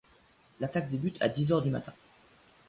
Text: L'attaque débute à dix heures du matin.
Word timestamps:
L'attaque 0.59 0.89
débute 0.89 1.21
à 1.21 1.29
dix 1.29 1.51
heures 1.51 1.61
du 1.61 1.69
matin. 1.69 1.93